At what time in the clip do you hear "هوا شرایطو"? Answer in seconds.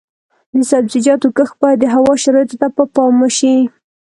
1.95-2.55